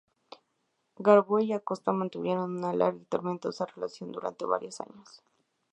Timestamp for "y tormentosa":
2.99-3.67